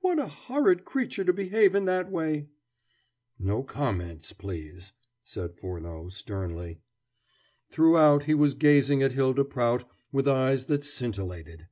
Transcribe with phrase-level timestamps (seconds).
[0.00, 2.48] What a horrid creature to behave in that way"
[3.52, 6.80] "No comments, please," said Furneaux sternly.
[7.68, 11.66] Throughout he was gazing at Hylda Prout with eyes that scintillated.